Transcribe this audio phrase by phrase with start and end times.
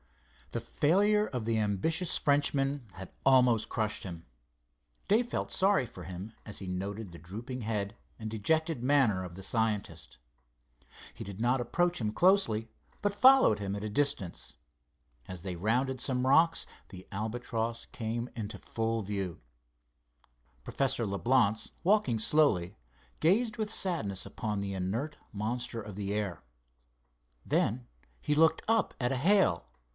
[0.49, 4.25] The failure of the ambitious Frenchman had almost crushed him.
[5.07, 9.35] Dave felt sorry for him as he noted the drooping head and dejected manner of
[9.35, 10.17] the scientist.
[11.13, 12.67] He did not approach him closely,
[13.01, 14.55] but followed him at a distance.
[15.27, 19.39] As they rounded some rocks the Albatross came into full view.
[20.63, 22.75] Professor Leblance, walking slowly,
[23.21, 26.41] gazed with sadness upon the inert monster of the air.
[27.45, 27.87] Then
[28.19, 29.67] he looked up at a hail.